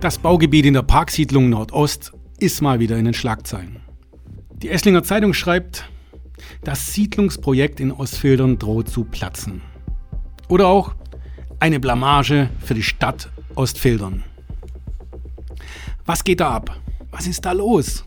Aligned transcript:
Das 0.00 0.16
Baugebiet 0.16 0.64
in 0.64 0.74
der 0.74 0.82
Parksiedlung 0.82 1.48
Nordost 1.50 2.12
ist 2.38 2.62
mal 2.62 2.78
wieder 2.78 2.96
in 2.98 3.04
den 3.04 3.14
Schlagzeilen. 3.14 3.80
Die 4.62 4.68
Esslinger 4.68 5.02
Zeitung 5.02 5.34
schreibt, 5.34 5.90
das 6.62 6.92
Siedlungsprojekt 6.94 7.80
in 7.80 7.90
Ostfildern 7.90 8.60
droht 8.60 8.88
zu 8.88 9.02
platzen. 9.02 9.60
Oder 10.48 10.68
auch 10.68 10.94
eine 11.58 11.80
Blamage 11.80 12.48
für 12.60 12.74
die 12.74 12.84
Stadt 12.84 13.28
Ostfildern. 13.56 14.22
Was 16.06 16.22
geht 16.22 16.38
da 16.38 16.50
ab? 16.50 16.78
Was 17.10 17.26
ist 17.26 17.44
da 17.44 17.50
los? 17.50 18.04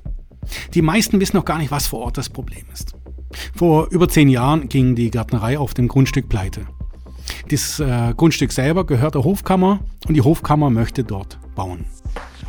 Die 0.74 0.82
meisten 0.82 1.20
wissen 1.20 1.36
noch 1.36 1.46
gar 1.46 1.58
nicht, 1.58 1.72
was 1.72 1.88
vor 1.88 2.00
Ort 2.00 2.18
das 2.18 2.30
Problem 2.30 2.64
ist. 2.72 2.96
Vor 3.54 3.90
über 3.92 4.08
zehn 4.08 4.30
Jahren 4.30 4.70
ging 4.70 4.96
die 4.96 5.12
Gärtnerei 5.12 5.60
auf 5.60 5.74
dem 5.74 5.90
Grundstück 5.90 6.30
pleite. 6.30 6.68
Das 7.50 7.82
äh, 7.82 8.14
Grundstück 8.16 8.54
selber 8.54 8.86
gehört 8.86 9.16
der 9.16 9.26
Hofkammer 9.26 9.82
und 10.08 10.14
die 10.14 10.22
Hofkammer 10.22 10.70
möchte 10.70 11.04
dort 11.04 11.41
bauen. 11.56 11.86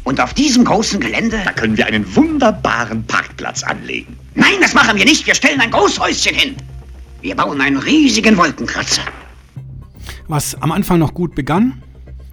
Und 0.05 0.21
auf 0.21 0.35
diesem 0.35 0.65
großen 0.65 1.01
Gelände, 1.01 1.41
Da 1.45 1.53
können 1.53 1.77
wir 1.77 1.87
einen 1.87 2.05
wunderbaren 2.17 3.05
Parkplatz 3.05 3.63
anlegen. 3.63 4.17
nein, 4.35 4.55
das 4.61 4.75
machen 4.75 4.97
wir 4.97 5.05
nicht. 5.05 5.27
Wir 5.27 5.35
stellen 5.35 5.61
ein 5.61 5.71
Großhäuschen 5.71 6.35
hin. 6.35 6.57
Wir 7.21 7.37
bauen 7.37 7.61
einen 7.61 7.77
riesigen 7.79 8.37
Wolkenkratzer. 8.37 9.03
Was 10.27 10.55
am 10.61 10.73
Anfang 10.73 10.99
noch 10.99 11.15
gut 11.15 11.35
begann, 11.35 11.83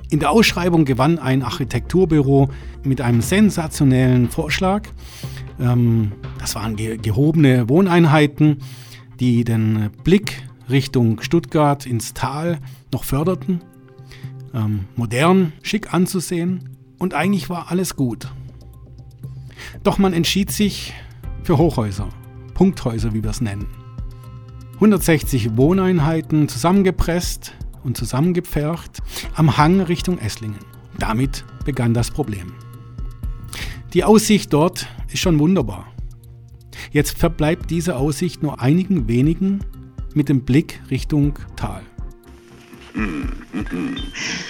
in 0.09 0.19
der 0.19 0.31
Ausschreibung 0.31 0.85
gewann 0.85 1.19
ein 1.19 1.43
Architekturbüro 1.43 2.49
mit 2.83 3.01
einem 3.01 3.21
sensationellen 3.21 4.29
Vorschlag. 4.29 4.83
Ähm, 5.59 6.13
das 6.39 6.55
waren 6.55 6.75
ge 6.75 6.97
gehobene 6.97 7.69
Wohneinheiten, 7.69 8.57
die 9.19 9.43
den 9.43 9.91
Blick 10.03 10.41
Richtung 10.69 11.21
Stuttgart 11.21 11.85
ins 11.85 12.13
Tal 12.15 12.59
noch 12.91 13.03
förderten. 13.03 13.61
Ähm, 14.53 14.85
modern, 14.95 15.53
schick 15.61 15.93
anzusehen 15.93 16.77
und 16.97 17.13
eigentlich 17.13 17.49
war 17.49 17.71
alles 17.71 17.95
gut. 17.95 18.29
Doch 19.83 19.97
man 19.97 20.13
entschied 20.13 20.51
sich 20.51 20.93
für 21.43 21.57
Hochhäuser, 21.57 22.09
Punkthäuser, 22.53 23.13
wie 23.13 23.23
wir 23.23 23.29
es 23.29 23.41
nennen. 23.41 23.67
160 24.75 25.57
Wohneinheiten 25.57 26.47
zusammengepresst 26.47 27.53
und 27.83 27.97
zusammengepfercht 27.97 28.99
am 29.35 29.57
Hang 29.57 29.81
Richtung 29.81 30.17
Esslingen. 30.19 30.59
Damit 30.97 31.45
begann 31.65 31.93
das 31.93 32.11
Problem. 32.11 32.53
Die 33.93 34.03
Aussicht 34.03 34.53
dort 34.53 34.87
ist 35.11 35.19
schon 35.19 35.39
wunderbar. 35.39 35.87
Jetzt 36.91 37.17
verbleibt 37.17 37.69
diese 37.69 37.95
Aussicht 37.95 38.43
nur 38.43 38.61
einigen 38.61 39.07
wenigen 39.07 39.59
mit 40.13 40.29
dem 40.29 40.41
Blick 40.41 40.81
Richtung 40.89 41.37
Tal. 41.55 41.81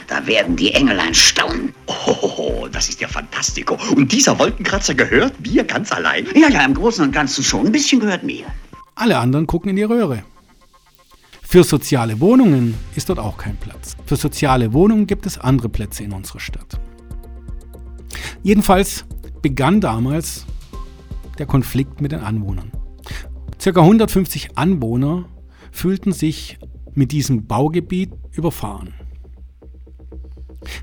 Da 0.07 0.25
werden 0.25 0.55
die 0.55 0.73
Engelein 0.73 1.13
staunen. 1.13 1.73
Oh, 1.87 2.67
das 2.71 2.89
ist 2.89 3.01
ja 3.01 3.07
fantastico. 3.07 3.77
Und 3.95 4.11
dieser 4.11 4.37
Wolkenkratzer 4.39 4.95
gehört 4.95 5.39
mir 5.41 5.63
ganz 5.63 5.91
allein? 5.91 6.25
Ja, 6.35 6.49
ja, 6.49 6.63
im 6.65 6.73
Großen 6.73 7.03
und 7.05 7.11
Ganzen 7.11 7.43
schon. 7.43 7.67
Ein 7.67 7.71
bisschen 7.71 7.99
gehört 7.99 8.23
mir. 8.23 8.45
Alle 8.95 9.17
anderen 9.17 9.47
gucken 9.47 9.69
in 9.69 9.75
die 9.75 9.83
Röhre. 9.83 10.23
Für 11.41 11.63
soziale 11.63 12.19
Wohnungen 12.19 12.75
ist 12.95 13.09
dort 13.09 13.17
auch 13.17 13.37
kein 13.37 13.57
Platz. 13.57 13.95
Für 14.05 14.15
soziale 14.15 14.71
Wohnungen 14.73 15.07
gibt 15.07 15.25
es 15.25 15.37
andere 15.37 15.69
Plätze 15.69 16.03
in 16.03 16.11
unserer 16.11 16.39
Stadt. 16.39 16.79
Jedenfalls 18.43 19.05
begann 19.41 19.81
damals 19.81 20.45
der 21.39 21.45
Konflikt 21.45 22.01
mit 22.01 22.11
den 22.11 22.19
Anwohnern. 22.19 22.71
Circa 23.59 23.81
150 23.81 24.57
Anwohner 24.57 25.25
fühlten 25.71 26.11
sich 26.11 26.59
mit 26.99 27.11
diesem 27.13 27.47
Baugebiet 27.47 28.11
überfahren. 28.33 28.93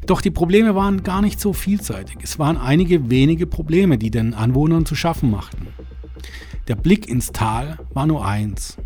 Doch 0.07 0.23
die 0.23 0.31
Probleme 0.31 0.75
waren 0.75 1.03
gar 1.03 1.21
nicht 1.21 1.39
so 1.39 1.53
vielseitig. 1.53 2.17
Es 2.23 2.39
waren 2.39 2.57
einige 2.57 3.11
wenige 3.11 3.47
Probleme, 3.47 3.99
die 3.99 4.11
den 4.11 4.33
Anwohnern 4.35 4.87
zu 4.87 4.95
schaffen 4.95 5.31
machten. 5.31 5.69
Der 6.69 6.75
Blick 6.75 7.07
ins 7.09 7.33
Tal 7.33 7.79
war 7.93 8.07
nur 8.07 8.27
eins. 8.27 8.79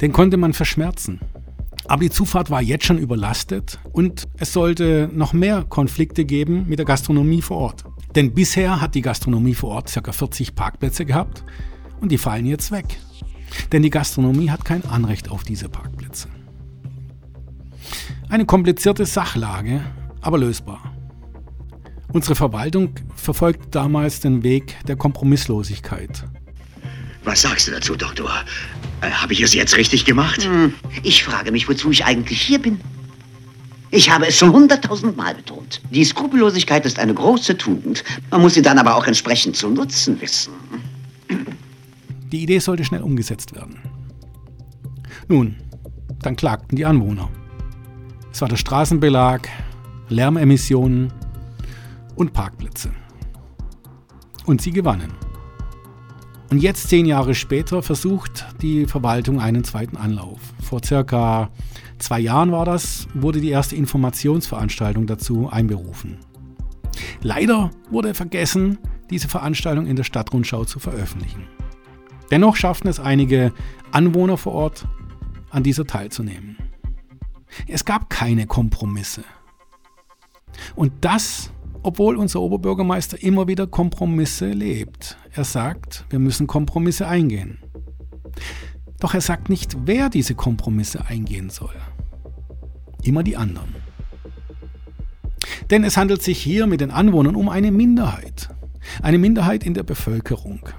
Den 0.00 0.12
konnte 0.12 0.36
man 0.36 0.52
verschmerzen. 0.52 1.20
Aber 1.86 2.02
die 2.02 2.10
Zufahrt 2.10 2.48
war 2.48 2.62
jetzt 2.62 2.84
schon 2.86 2.98
überlastet 2.98 3.80
und 3.90 4.28
es 4.36 4.52
sollte 4.52 5.10
noch 5.12 5.32
mehr 5.32 5.64
Konflikte 5.64 6.24
geben 6.24 6.66
mit 6.68 6.78
der 6.78 6.86
Gastronomie 6.86 7.42
vor 7.42 7.56
Ort. 7.56 7.84
Denn 8.14 8.32
bisher 8.32 8.80
hat 8.80 8.94
die 8.94 9.02
Gastronomie 9.02 9.54
vor 9.54 9.70
Ort 9.70 9.92
ca. 9.92 10.12
40 10.12 10.54
Parkplätze 10.54 11.04
gehabt 11.04 11.42
und 12.00 12.12
die 12.12 12.18
fallen 12.18 12.46
jetzt 12.46 12.70
weg. 12.70 12.98
Denn 13.72 13.82
die 13.82 13.90
Gastronomie 13.90 14.50
hat 14.50 14.64
kein 14.64 14.84
Anrecht 14.84 15.30
auf 15.30 15.44
diese 15.44 15.68
Parkplätze. 15.68 16.28
Eine 18.28 18.46
komplizierte 18.46 19.04
Sachlage, 19.06 19.82
aber 20.20 20.38
lösbar. 20.38 20.92
Unsere 22.12 22.34
Verwaltung 22.34 22.94
verfolgte 23.14 23.68
damals 23.70 24.20
den 24.20 24.42
Weg 24.42 24.76
der 24.86 24.96
Kompromisslosigkeit. 24.96 26.24
Was 27.24 27.42
sagst 27.42 27.68
du 27.68 27.72
dazu, 27.72 27.94
Doktor? 27.94 28.30
Äh, 29.00 29.10
Habe 29.10 29.32
ich 29.32 29.40
es 29.40 29.54
jetzt 29.54 29.76
richtig 29.76 30.04
gemacht? 30.04 30.44
Hm, 30.44 30.74
ich 31.02 31.22
frage 31.24 31.52
mich, 31.52 31.68
wozu 31.68 31.90
ich 31.90 32.04
eigentlich 32.04 32.40
hier 32.40 32.60
bin. 32.60 32.80
Ich 33.90 34.10
habe 34.10 34.26
es 34.26 34.38
schon 34.38 34.52
hunderttausend 34.52 35.16
Mal 35.16 35.34
betont. 35.34 35.82
Die 35.90 36.04
Skrupellosigkeit 36.04 36.86
ist 36.86 36.98
eine 36.98 37.12
große 37.12 37.58
Tugend. 37.58 38.02
Man 38.30 38.40
muss 38.40 38.54
sie 38.54 38.62
dann 38.62 38.78
aber 38.78 38.96
auch 38.96 39.06
entsprechend 39.06 39.56
zu 39.56 39.68
nutzen 39.68 40.18
wissen. 40.20 40.54
Die 42.32 42.42
Idee 42.42 42.58
sollte 42.60 42.84
schnell 42.84 43.02
umgesetzt 43.02 43.54
werden. 43.54 43.78
Nun, 45.28 45.56
dann 46.20 46.34
klagten 46.34 46.76
die 46.76 46.86
Anwohner. 46.86 47.28
Es 48.32 48.40
war 48.40 48.48
der 48.48 48.56
Straßenbelag, 48.56 49.48
Lärmemissionen 50.08 51.12
und 52.16 52.32
Parkplätze. 52.32 52.90
Und 54.46 54.62
sie 54.62 54.70
gewannen. 54.70 55.12
Und 56.50 56.58
jetzt, 56.58 56.88
zehn 56.88 57.06
Jahre 57.06 57.34
später, 57.34 57.82
versucht 57.82 58.46
die 58.60 58.86
Verwaltung 58.86 59.40
einen 59.40 59.64
zweiten 59.64 59.96
Anlauf. 59.96 60.40
Vor 60.62 60.80
circa 60.84 61.50
zwei 61.98 62.20
Jahren 62.20 62.50
war 62.52 62.64
das, 62.64 63.08
wurde 63.14 63.40
die 63.40 63.50
erste 63.50 63.76
Informationsveranstaltung 63.76 65.06
dazu 65.06 65.48
einberufen. 65.50 66.18
Leider 67.22 67.70
wurde 67.90 68.14
vergessen, 68.14 68.78
diese 69.10 69.28
Veranstaltung 69.28 69.86
in 69.86 69.96
der 69.96 70.04
Stadtrundschau 70.04 70.64
zu 70.64 70.78
veröffentlichen. 70.78 71.44
Dennoch 72.32 72.56
schafften 72.56 72.88
es 72.88 72.98
einige 72.98 73.52
Anwohner 73.90 74.38
vor 74.38 74.54
Ort, 74.54 74.88
an 75.50 75.62
dieser 75.62 75.86
teilzunehmen. 75.86 76.56
Es 77.68 77.84
gab 77.84 78.08
keine 78.08 78.46
Kompromisse. 78.46 79.22
Und 80.74 80.92
das, 81.02 81.52
obwohl 81.82 82.16
unser 82.16 82.40
Oberbürgermeister 82.40 83.22
immer 83.22 83.48
wieder 83.48 83.66
Kompromisse 83.66 84.48
lebt. 84.48 85.18
Er 85.32 85.44
sagt, 85.44 86.06
wir 86.08 86.18
müssen 86.18 86.46
Kompromisse 86.46 87.06
eingehen. 87.06 87.58
Doch 88.98 89.12
er 89.12 89.20
sagt 89.20 89.50
nicht, 89.50 89.76
wer 89.84 90.08
diese 90.08 90.34
Kompromisse 90.34 91.04
eingehen 91.04 91.50
soll. 91.50 91.74
Immer 93.02 93.24
die 93.24 93.36
anderen. 93.36 93.74
Denn 95.70 95.84
es 95.84 95.98
handelt 95.98 96.22
sich 96.22 96.38
hier 96.38 96.66
mit 96.66 96.80
den 96.80 96.92
Anwohnern 96.92 97.36
um 97.36 97.50
eine 97.50 97.70
Minderheit. 97.70 98.48
Eine 99.02 99.18
Minderheit 99.18 99.64
in 99.64 99.74
der 99.74 99.82
Bevölkerung. 99.82 100.70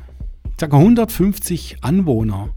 Ca. 0.63 0.77
150 0.77 1.79
Anwohner. 1.81 2.55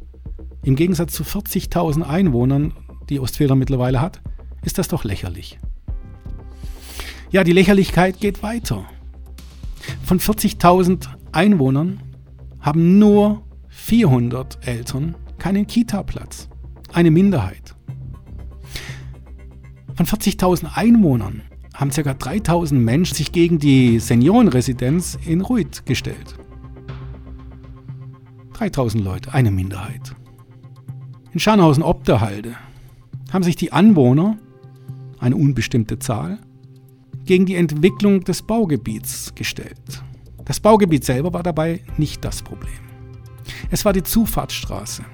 Im 0.62 0.76
Gegensatz 0.76 1.12
zu 1.12 1.24
40.000 1.24 2.02
Einwohnern, 2.02 2.72
die 3.08 3.18
Ostfildern 3.18 3.58
mittlerweile 3.58 4.00
hat, 4.00 4.20
ist 4.62 4.78
das 4.78 4.86
doch 4.86 5.02
lächerlich. 5.02 5.58
Ja, 7.32 7.42
die 7.42 7.50
Lächerlichkeit 7.50 8.20
geht 8.20 8.44
weiter. 8.44 8.84
Von 10.04 10.20
40.000 10.20 11.08
Einwohnern 11.32 12.00
haben 12.60 13.00
nur 13.00 13.42
400 13.70 14.64
Eltern 14.64 15.16
keinen 15.38 15.66
Kita-Platz. 15.66 16.48
Eine 16.92 17.10
Minderheit. 17.10 17.74
Von 19.96 20.06
40.000 20.06 20.76
Einwohnern 20.76 21.42
haben 21.74 21.90
ca. 21.90 22.12
3.000 22.12 22.74
Menschen 22.74 23.16
sich 23.16 23.32
gegen 23.32 23.58
die 23.58 23.98
Seniorenresidenz 23.98 25.18
in 25.26 25.40
Ruid 25.40 25.84
gestellt. 25.86 26.36
3.000 28.56 29.02
Leute, 29.02 29.34
eine 29.34 29.50
Minderheit. 29.50 30.14
In 31.32 31.40
Scharnhausen-Obderhalde 31.40 32.54
haben 33.30 33.42
sich 33.42 33.56
die 33.56 33.72
Anwohner, 33.72 34.38
eine 35.18 35.36
unbestimmte 35.36 35.98
Zahl, 35.98 36.38
gegen 37.24 37.44
die 37.44 37.56
Entwicklung 37.56 38.24
des 38.24 38.42
Baugebiets 38.42 39.34
gestellt. 39.34 40.02
Das 40.46 40.60
Baugebiet 40.60 41.04
selber 41.04 41.34
war 41.34 41.42
dabei 41.42 41.82
nicht 41.98 42.24
das 42.24 42.40
Problem. 42.40 42.72
Es 43.70 43.84
war 43.84 43.92
die 43.92 44.02
Zufahrtsstraße. 44.02 45.04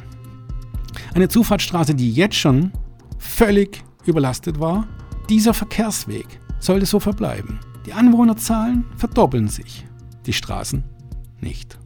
Eine 1.14 1.28
Zufahrtsstraße, 1.28 1.94
die 1.94 2.12
jetzt 2.12 2.36
schon 2.36 2.70
völlig 3.18 3.82
überlastet 4.06 4.60
war. 4.60 4.86
Dieser 5.28 5.54
Verkehrsweg 5.54 6.26
sollte 6.60 6.86
so 6.86 7.00
verbleiben. 7.00 7.58
Die 7.86 7.92
Anwohnerzahlen 7.92 8.84
verdoppeln 8.96 9.48
sich, 9.48 9.84
die 10.26 10.32
Straßen 10.32 10.84
nicht. 11.40 11.81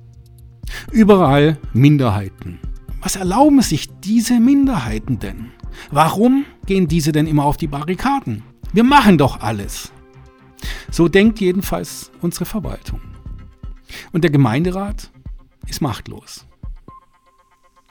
Überall 0.91 1.59
Minderheiten. 1.73 2.59
Was 3.01 3.17
erlauben 3.17 3.63
sich 3.63 3.89
diese 4.01 4.41
Minderheiten 4.41 5.19
denn? 5.19 5.51
Warum 5.91 6.45
gehen 6.67 6.89
diese 6.89 7.13
denn 7.13 7.27
immer 7.27 7.45
auf 7.45 7.57
die 7.57 7.67
Barrikaden? 7.67 8.43
Wir 8.73 8.85
machen 8.85 9.19
doch 9.19 9.41
alles. 9.41 9.93
So 10.91 11.09
denkt 11.09 11.41
jedenfalls 11.41 12.11
unsere 12.21 12.45
Verwaltung. 12.47 13.01
Und 14.13 14.25
der 14.25 14.31
Gemeinderat 14.31 15.11
ist 15.67 15.81
machtlos. 15.81 16.47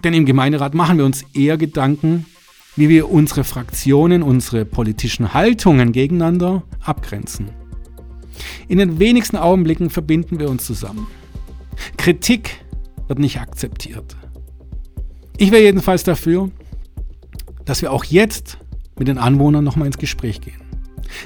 Denn 0.04 0.14
im 0.14 0.26
Gemeinderat 0.26 0.74
machen 0.74 0.98
wir 0.98 1.06
uns 1.06 1.24
eher 1.34 1.58
Gedanken, 1.58 2.26
wie 2.76 2.90
wir 2.90 3.10
unsere 3.10 3.44
Fraktionen, 3.44 4.22
unsere 4.22 4.66
politischen 4.66 5.34
Haltungen 5.34 5.92
gegeneinander 5.92 6.64
abgrenzen. 6.82 7.50
In 8.68 8.80
den 8.80 9.00
wenigsten 9.00 9.38
Augenblicken 9.38 9.90
verbinden 9.90 10.40
wir 10.40 10.50
uns 10.50 10.66
zusammen. 10.66 11.08
Kritik 11.98 12.65
wird 13.08 13.20
nicht 13.20 13.40
akzeptiert. 13.40 14.16
Ich 15.38 15.52
wäre 15.52 15.64
jedenfalls 15.64 16.04
dafür, 16.04 16.50
dass 17.66 17.82
wir 17.82 17.92
auch 17.92 18.04
jetzt 18.06 18.58
mit 18.98 19.08
den 19.08 19.18
Anwohnern 19.18 19.64
nochmal 19.64 19.88
ins 19.88 19.98
Gespräch 19.98 20.42
gehen. 20.42 20.62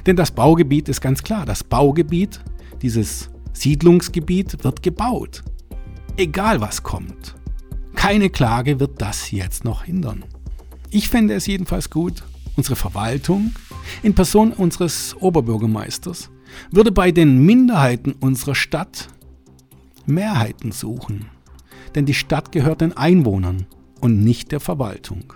Denn 0.06 0.16
das 0.16 0.32
Baugebiet 0.32 0.90
ist 0.90 1.02
ganz 1.02 1.24
klar. 1.24 1.46
Das 1.46 1.64
Baugebiet, 1.64 2.40
dieses 2.82 3.30
Siedlungsgebiet 3.54 4.64
wird 4.64 4.84
gebaut. 4.84 5.44
Egal 6.18 6.62
was 6.62 6.84
kommt. 6.84 7.36
Keine 7.96 8.30
Klage 8.30 8.80
wird 8.80 9.02
das 9.02 9.32
jetzt 9.32 9.64
noch 9.66 9.84
hindern. 9.84 10.26
Ich 10.90 11.10
fände 11.10 11.34
es 11.34 11.46
jedenfalls 11.46 11.90
gut, 11.90 12.24
unsere 12.56 12.76
Verwaltung 12.76 13.54
in 14.04 14.16
Person 14.16 14.54
unseres 14.54 15.16
Oberbürgermeisters 15.20 16.30
würde 16.72 16.92
bei 16.92 17.12
den 17.12 17.46
Minderheiten 17.46 18.14
unserer 18.14 18.56
Stadt 18.56 19.10
Mehrheiten 20.06 20.72
suchen. 20.72 21.28
Denn 21.96 22.06
die 22.06 22.14
Stadt 22.14 22.52
gehört 22.52 22.82
den 22.82 22.96
Einwohnern 22.96 23.66
und 24.00 24.24
nicht 24.24 24.52
der 24.52 24.60
Verwaltung. 24.60 25.34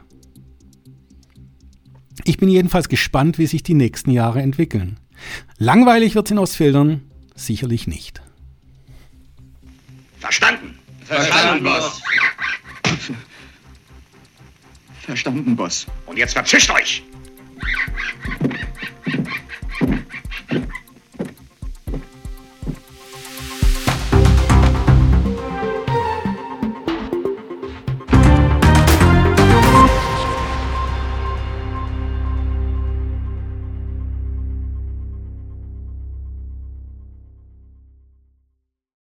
Ich 2.26 2.38
bin 2.38 2.50
jedenfalls 2.50 2.90
gespannt, 2.90 3.38
wie 3.38 3.48
sich 3.48 3.64
die 3.64 3.74
nächsten 3.74 4.12
Jahre 4.12 4.42
entwickeln. 4.42 5.00
Langweilig 5.58 6.16
wird 6.16 6.28
es 6.28 6.32
in 6.32 6.38
Ostfildern 6.38 7.02
sicherlich 7.36 7.88
nicht. 7.88 8.22
Verstanden. 10.20 10.80
Verstanden, 11.04 11.64
Boss. 11.64 12.02
Verstanden, 15.02 15.56
Boss. 15.56 15.86
Und 16.06 16.18
jetzt 16.18 16.34
verzischt 16.34 16.70
euch. 16.70 17.04